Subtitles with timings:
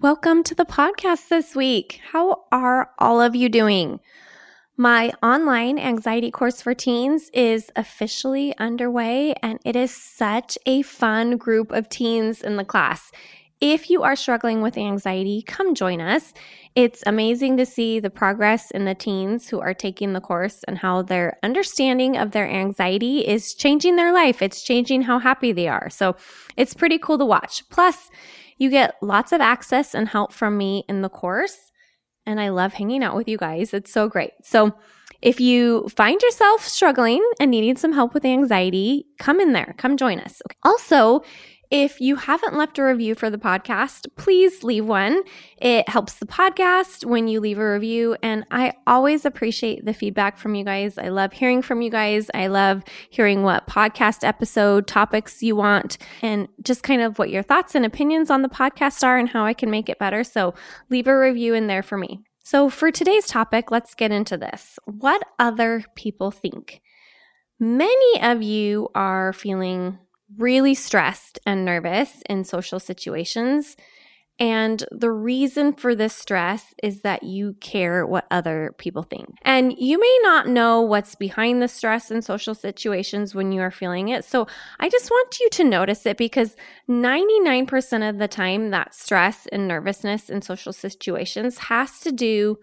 [0.00, 2.00] welcome to the podcast this week.
[2.10, 4.00] How are all of you doing?
[4.74, 11.36] My online anxiety course for teens is officially underway and it is such a fun
[11.36, 13.12] group of teens in the class.
[13.60, 16.32] If you are struggling with anxiety, come join us.
[16.74, 20.78] It's amazing to see the progress in the teens who are taking the course and
[20.78, 24.40] how their understanding of their anxiety is changing their life.
[24.40, 25.90] It's changing how happy they are.
[25.90, 26.16] So
[26.56, 27.68] it's pretty cool to watch.
[27.68, 28.08] Plus,
[28.60, 31.72] you get lots of access and help from me in the course.
[32.26, 33.72] And I love hanging out with you guys.
[33.72, 34.32] It's so great.
[34.44, 34.74] So
[35.22, 39.74] if you find yourself struggling and needing some help with anxiety, come in there.
[39.78, 40.42] Come join us.
[40.46, 40.58] Okay.
[40.62, 41.22] Also,
[41.70, 45.22] if you haven't left a review for the podcast, please leave one.
[45.56, 48.16] It helps the podcast when you leave a review.
[48.24, 50.98] And I always appreciate the feedback from you guys.
[50.98, 52.28] I love hearing from you guys.
[52.34, 57.44] I love hearing what podcast episode topics you want and just kind of what your
[57.44, 60.24] thoughts and opinions on the podcast are and how I can make it better.
[60.24, 60.54] So
[60.88, 62.20] leave a review in there for me.
[62.42, 64.76] So for today's topic, let's get into this.
[64.86, 66.80] What other people think?
[67.60, 69.98] Many of you are feeling
[70.36, 73.76] really stressed and nervous in social situations.
[74.38, 79.28] And the reason for this stress is that you care what other people think.
[79.42, 83.70] And you may not know what's behind the stress in social situations when you are
[83.70, 84.24] feeling it.
[84.24, 84.46] So
[84.78, 86.56] I just want you to notice it because
[86.88, 92.56] 99% of the time, that stress and nervousness in social situations has to do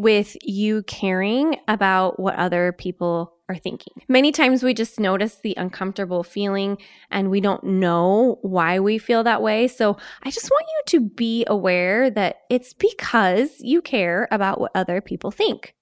[0.00, 3.92] with you caring about what other people are thinking.
[4.08, 6.78] Many times we just notice the uncomfortable feeling
[7.10, 9.68] and we don't know why we feel that way.
[9.68, 14.72] So I just want you to be aware that it's because you care about what
[14.74, 15.74] other people think.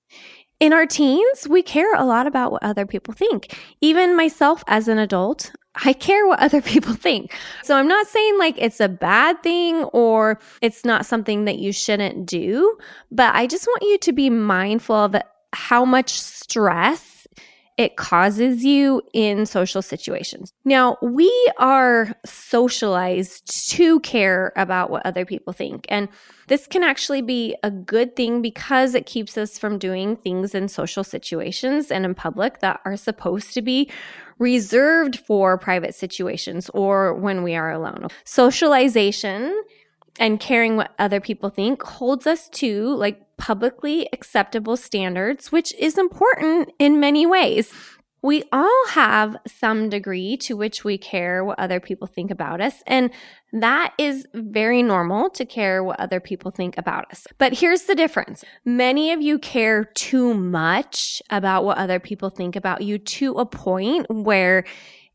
[0.59, 3.57] In our teens, we care a lot about what other people think.
[3.81, 5.53] Even myself as an adult,
[5.85, 7.35] I care what other people think.
[7.63, 11.73] So I'm not saying like it's a bad thing or it's not something that you
[11.73, 12.77] shouldn't do,
[13.11, 15.17] but I just want you to be mindful of
[15.53, 17.19] how much stress
[17.79, 20.53] it causes you in social situations.
[20.65, 25.87] Now, we are socialized to care about what other people think.
[25.89, 26.09] And
[26.49, 30.67] this can actually be a good thing because it keeps us from doing things in
[30.67, 33.89] social situations and in public that are supposed to be
[34.39, 38.09] reserved for private situations or when we are alone.
[38.25, 39.63] Socialization
[40.19, 45.97] and caring what other people think holds us to like publicly acceptable standards, which is
[45.97, 47.73] important in many ways.
[48.21, 52.83] We all have some degree to which we care what other people think about us,
[52.87, 53.11] and
[53.53, 57.27] that is very normal to care what other people think about us.
[57.39, 58.45] But here's the difference.
[58.65, 63.47] Many of you care too much about what other people think about you to a
[63.47, 64.65] point where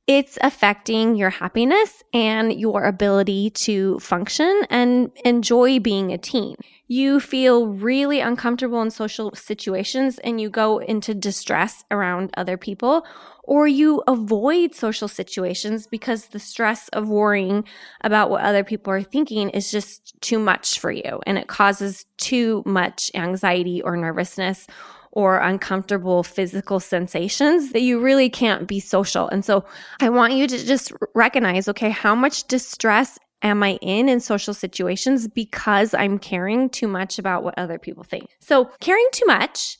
[0.05, 6.57] it's affecting your happiness and your ability to function and enjoy being a teen.
[6.87, 13.05] You feel really uncomfortable in social situations and you go into distress around other people,
[13.43, 17.63] or you avoid social situations because the stress of worrying
[18.01, 22.05] about what other people are thinking is just too much for you and it causes
[22.17, 24.67] too much anxiety or nervousness
[25.13, 29.29] or uncomfortable physical sensations that you really can't be social.
[29.29, 29.63] And so
[30.01, 34.53] I want you to just recognize, okay, how much distress am I in in social
[34.53, 38.27] situations because I'm caring too much about what other people think?
[38.39, 39.77] So caring too much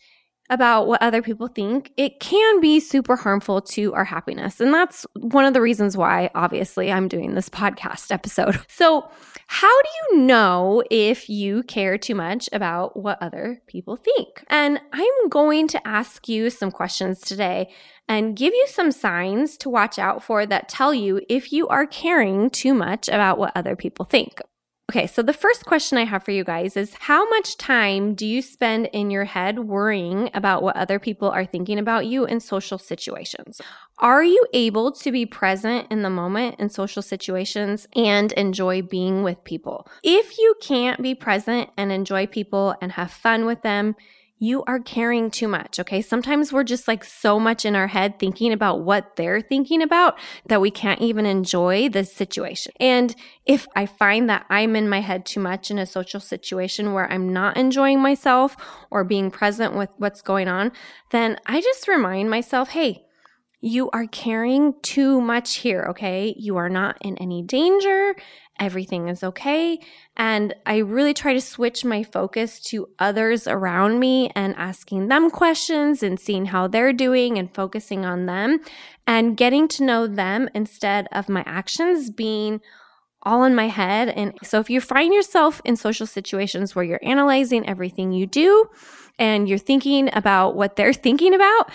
[0.49, 4.59] about what other people think, it can be super harmful to our happiness.
[4.59, 8.59] And that's one of the reasons why, obviously, I'm doing this podcast episode.
[8.73, 9.09] So,
[9.47, 14.43] how do you know if you care too much about what other people think?
[14.47, 17.69] And I'm going to ask you some questions today
[18.07, 21.85] and give you some signs to watch out for that tell you if you are
[21.85, 24.41] caring too much about what other people think.
[24.91, 28.27] Okay, so the first question I have for you guys is how much time do
[28.27, 32.41] you spend in your head worrying about what other people are thinking about you in
[32.41, 33.61] social situations?
[33.99, 39.23] Are you able to be present in the moment in social situations and enjoy being
[39.23, 39.87] with people?
[40.03, 43.95] If you can't be present and enjoy people and have fun with them,
[44.43, 45.79] you are caring too much.
[45.79, 46.01] Okay.
[46.01, 50.19] Sometimes we're just like so much in our head thinking about what they're thinking about
[50.47, 52.73] that we can't even enjoy the situation.
[52.77, 56.91] And if I find that I'm in my head too much in a social situation
[56.91, 58.57] where I'm not enjoying myself
[58.91, 60.73] or being present with what's going on,
[61.11, 63.05] then I just remind myself, Hey,
[63.65, 66.35] you are caring too much here, okay?
[66.37, 68.13] You are not in any danger.
[68.59, 69.79] Everything is okay.
[70.15, 75.31] And I really try to switch my focus to others around me and asking them
[75.31, 78.59] questions and seeing how they're doing and focusing on them
[79.07, 82.61] and getting to know them instead of my actions being
[83.23, 84.09] all in my head.
[84.09, 88.69] And so if you find yourself in social situations where you're analyzing everything you do
[89.17, 91.71] and you're thinking about what they're thinking about,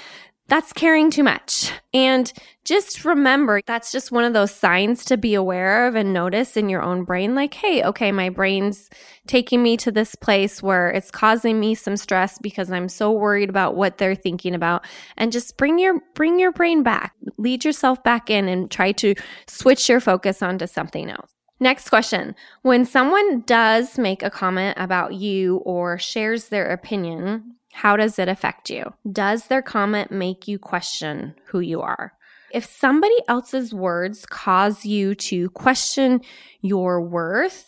[0.49, 1.71] that's caring too much.
[1.93, 2.33] And
[2.65, 6.69] just remember, that's just one of those signs to be aware of and notice in
[6.69, 8.89] your own brain like, hey, okay, my brain's
[9.27, 13.51] taking me to this place where it's causing me some stress because I'm so worried
[13.51, 14.87] about what they're thinking about.
[15.17, 17.15] And just bring your bring your brain back.
[17.37, 19.15] Lead yourself back in and try to
[19.47, 21.31] switch your focus onto something else.
[21.61, 22.35] Next question.
[22.63, 28.29] When someone does make a comment about you or shares their opinion, how does it
[28.29, 28.93] affect you?
[29.11, 32.13] Does their comment make you question who you are?
[32.53, 36.23] If somebody else's words cause you to question
[36.63, 37.67] your worth,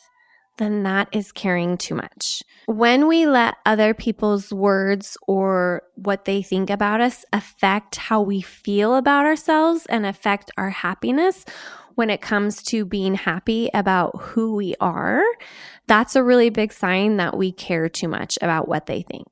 [0.56, 2.42] then that is caring too much.
[2.66, 8.40] When we let other people's words or what they think about us affect how we
[8.40, 11.44] feel about ourselves and affect our happiness
[11.94, 15.22] when it comes to being happy about who we are,
[15.86, 19.26] that's a really big sign that we care too much about what they think.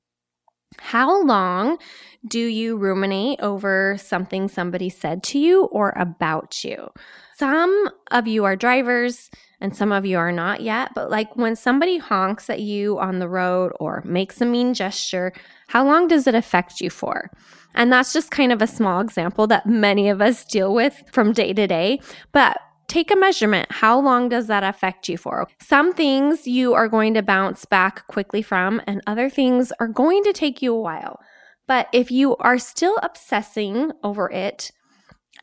[0.79, 1.79] How long
[2.27, 6.89] do you ruminate over something somebody said to you or about you?
[7.37, 9.31] Some of you are drivers
[9.61, 13.19] and some of you are not yet, but like when somebody honks at you on
[13.19, 15.33] the road or makes a mean gesture,
[15.69, 17.31] how long does it affect you for?
[17.75, 21.33] And that's just kind of a small example that many of us deal with from
[21.33, 22.01] day to day.
[22.33, 23.71] But take a measurement.
[23.71, 25.47] How long does that affect you for?
[25.61, 30.25] Some things you are going to bounce back quickly from, and other things are going
[30.25, 31.21] to take you a while.
[31.67, 34.71] But if you are still obsessing over it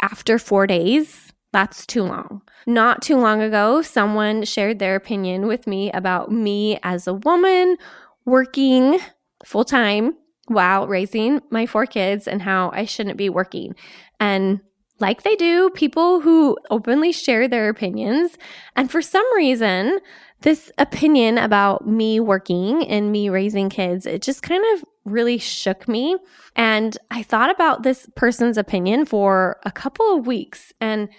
[0.02, 2.42] after four days, that's too long.
[2.66, 7.78] Not too long ago, someone shared their opinion with me about me as a woman
[8.26, 9.00] working
[9.46, 10.16] full time
[10.48, 13.76] while raising my four kids and how I shouldn't be working.
[14.20, 14.62] And
[15.00, 18.38] like they do, people who openly share their opinions.
[18.76, 20.00] And for some reason,
[20.42, 25.88] this opinion about me working and me raising kids, it just kind of really shook
[25.88, 26.18] me.
[26.56, 30.74] And I thought about this person's opinion for a couple of weeks.
[30.80, 31.10] And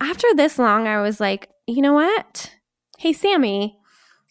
[0.00, 2.52] after this long, I was like, you know what?
[2.98, 3.78] Hey, Sammy,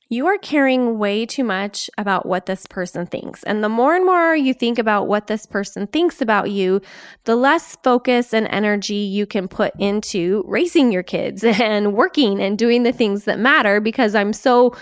[0.10, 3.44] you are caring way too much about what this person thinks.
[3.44, 6.82] And the more and more you think about what this person thinks about you,
[7.26, 12.58] the less focus and energy you can put into raising your kids and working and
[12.58, 14.76] doing the things that matter because I'm so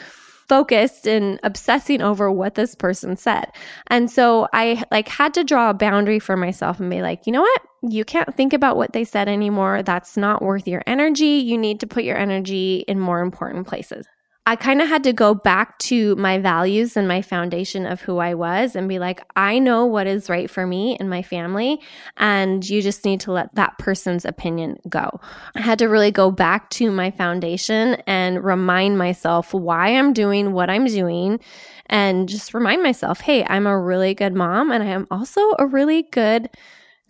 [0.49, 3.45] focused and obsessing over what this person said.
[3.87, 7.31] And so I like had to draw a boundary for myself and be like, you
[7.31, 7.61] know what?
[7.83, 9.81] You can't think about what they said anymore.
[9.81, 11.37] That's not worth your energy.
[11.37, 14.05] You need to put your energy in more important places.
[14.47, 18.17] I kind of had to go back to my values and my foundation of who
[18.17, 21.79] I was and be like, I know what is right for me and my family.
[22.17, 25.19] And you just need to let that person's opinion go.
[25.53, 30.53] I had to really go back to my foundation and remind myself why I'm doing
[30.53, 31.39] what I'm doing
[31.85, 35.67] and just remind myself, hey, I'm a really good mom and I am also a
[35.67, 36.49] really good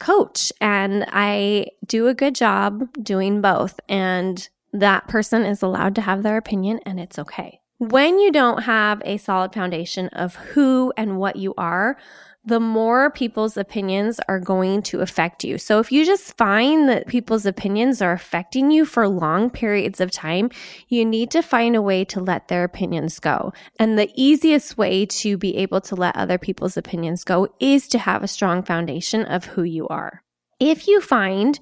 [0.01, 3.79] coach and I do a good job doing both.
[3.88, 7.61] And that person is allowed to have their opinion and it's okay.
[7.77, 11.97] When you don't have a solid foundation of who and what you are,
[12.43, 15.57] the more people's opinions are going to affect you.
[15.57, 20.11] So if you just find that people's opinions are affecting you for long periods of
[20.11, 20.49] time,
[20.87, 23.53] you need to find a way to let their opinions go.
[23.79, 27.99] And the easiest way to be able to let other people's opinions go is to
[27.99, 30.23] have a strong foundation of who you are.
[30.59, 31.59] If you find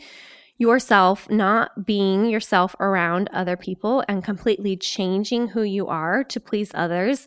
[0.60, 6.70] yourself not being yourself around other people and completely changing who you are to please
[6.76, 7.26] others,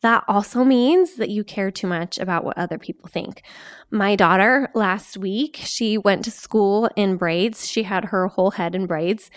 [0.00, 3.42] that also means that you care too much about what other people think.
[3.90, 7.68] My daughter last week, she went to school in braids.
[7.68, 9.28] She had her whole head in braids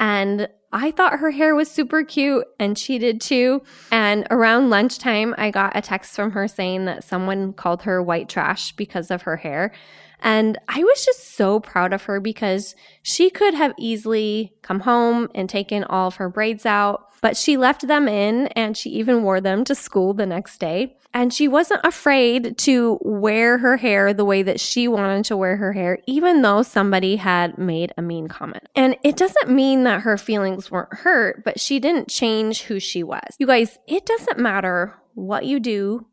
[0.00, 3.62] and I thought her hair was super cute and she did too.
[3.90, 8.28] And around lunchtime, I got a text from her saying that someone called her white
[8.28, 9.72] trash because of her hair.
[10.20, 15.28] And I was just so proud of her because she could have easily come home
[15.34, 19.22] and taken all of her braids out, but she left them in and she even
[19.22, 20.96] wore them to school the next day.
[21.14, 25.56] And she wasn't afraid to wear her hair the way that she wanted to wear
[25.56, 28.68] her hair, even though somebody had made a mean comment.
[28.76, 33.02] And it doesn't mean that her feelings weren't hurt, but she didn't change who she
[33.02, 33.36] was.
[33.38, 36.06] You guys, it doesn't matter what you do,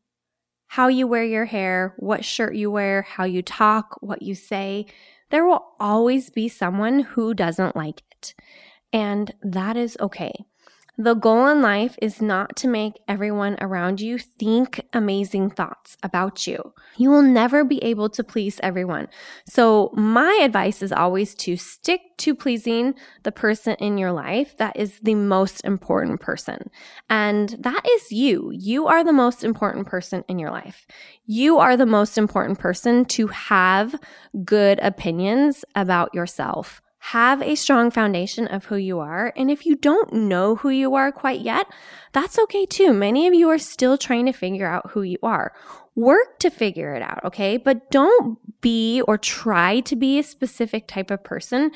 [0.75, 4.85] how you wear your hair, what shirt you wear, how you talk, what you say.
[5.29, 8.35] There will always be someone who doesn't like it.
[8.91, 10.33] And that is okay.
[10.97, 16.47] The goal in life is not to make everyone around you think amazing thoughts about
[16.47, 16.73] you.
[16.95, 19.09] You will never be able to please everyone.
[19.45, 24.77] So my advice is always to stick to pleasing the person in your life that
[24.77, 26.69] is the most important person.
[27.09, 28.51] And that is you.
[28.53, 30.87] You are the most important person in your life.
[31.25, 33.99] You are the most important person to have
[34.45, 36.81] good opinions about yourself
[37.11, 39.31] have a strong foundation of who you are.
[39.35, 41.67] And if you don't know who you are quite yet,
[42.13, 42.93] that's okay too.
[42.93, 45.53] Many of you are still trying to figure out who you are.
[45.93, 47.57] Work to figure it out, okay?
[47.57, 51.69] But don't be or try to be a specific type of person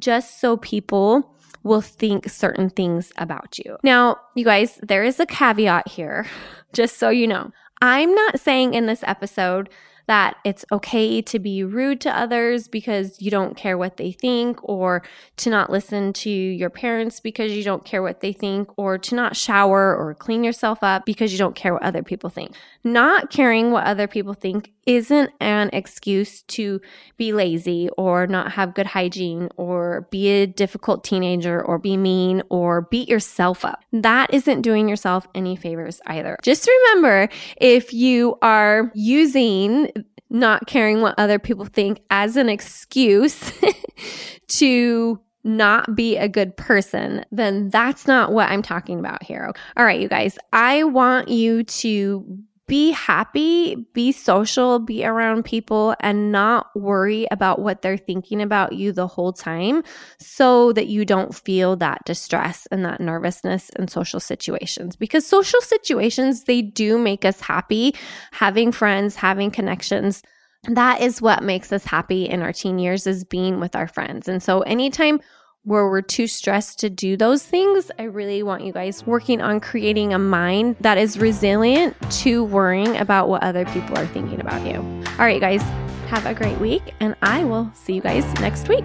[0.00, 3.76] just so people will think certain things about you.
[3.84, 6.26] Now, you guys, there is a caveat here,
[6.72, 7.52] just so you know.
[7.80, 9.70] I'm not saying in this episode
[10.06, 14.58] that it's okay to be rude to others because you don't care what they think,
[14.62, 15.02] or
[15.36, 19.14] to not listen to your parents because you don't care what they think, or to
[19.14, 22.54] not shower or clean yourself up because you don't care what other people think.
[22.84, 26.80] Not caring what other people think isn't an excuse to
[27.16, 32.42] be lazy or not have good hygiene or be a difficult teenager or be mean
[32.48, 33.84] or beat yourself up.
[33.92, 36.36] That isn't doing yourself any favors either.
[36.42, 39.91] Just remember if you are using
[40.32, 43.52] not caring what other people think as an excuse
[44.48, 49.52] to not be a good person, then that's not what I'm talking about here.
[49.76, 52.38] All right, you guys, I want you to
[52.72, 58.72] be happy, be social, be around people, and not worry about what they're thinking about
[58.72, 59.84] you the whole time
[60.18, 64.96] so that you don't feel that distress and that nervousness in social situations.
[64.96, 67.94] Because social situations, they do make us happy.
[68.30, 70.22] Having friends, having connections,
[70.62, 74.28] that is what makes us happy in our teen years is being with our friends.
[74.28, 75.20] And so anytime
[75.64, 79.60] where we're too stressed to do those things, I really want you guys working on
[79.60, 84.66] creating a mind that is resilient to worrying about what other people are thinking about
[84.66, 84.78] you.
[84.78, 85.62] All right, guys,
[86.08, 88.84] have a great week, and I will see you guys next week.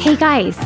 [0.00, 0.58] Hey, guys,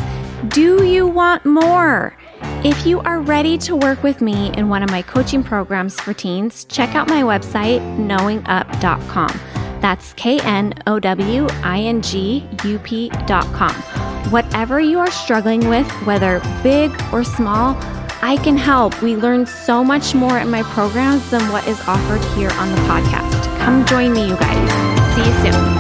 [0.48, 2.16] do you want more?
[2.64, 6.14] If you are ready to work with me in one of my coaching programs for
[6.14, 9.49] teens, check out my website, knowingup.com.
[9.80, 13.74] That's K N O W I N G U P dot com.
[14.30, 17.76] Whatever you are struggling with, whether big or small,
[18.22, 19.00] I can help.
[19.02, 22.80] We learn so much more in my programs than what is offered here on the
[22.82, 23.58] podcast.
[23.58, 25.14] Come join me, you guys.
[25.14, 25.79] See you soon.